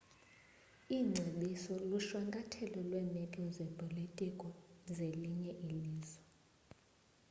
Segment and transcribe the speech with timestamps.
[0.95, 4.47] iingcebiso lushwankathelo lweemeko zezopolitiko
[4.95, 6.23] zelinye ilizwe